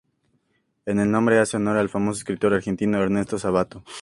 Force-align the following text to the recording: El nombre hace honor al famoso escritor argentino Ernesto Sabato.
El 0.87 1.11
nombre 1.11 1.37
hace 1.37 1.57
honor 1.57 1.77
al 1.77 1.87
famoso 1.87 2.17
escritor 2.17 2.55
argentino 2.55 2.97
Ernesto 2.99 3.37
Sabato. 3.37 3.83